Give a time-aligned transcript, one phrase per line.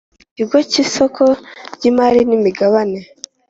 [0.23, 1.23] Ikigo cy isoko
[1.75, 2.99] ry imari n imigabane